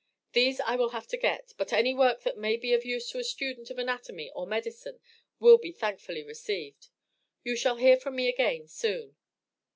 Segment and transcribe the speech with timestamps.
[0.33, 3.19] These I will have to get, but any work that may be of use to
[3.19, 4.99] a student of anatomy or medicine
[5.39, 6.87] will be thankfully received.
[7.43, 9.15] You shall hear from me again soon.